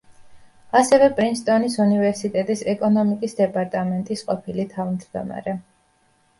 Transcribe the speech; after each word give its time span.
ასევე 0.79 1.09
პრინსტონის 1.19 1.75
უნივერსიტეტის 1.85 2.65
ეკონომიკის 2.75 3.39
დეპარტამენტის 3.43 4.27
ყოფილი 4.33 4.69
თავმჯდომარე. 4.75 5.59